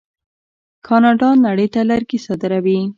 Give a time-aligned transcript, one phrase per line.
[0.87, 2.79] کاناډا نړۍ ته لرګي صادروي.